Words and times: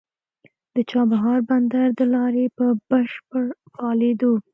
د 0.75 0.77
چابهار 0.91 1.39
بندر 1.49 1.87
د 1.99 2.01
لارې 2.13 2.45
په 2.57 2.65
بشپړ 2.89 3.45
فعالېدو 3.71 4.33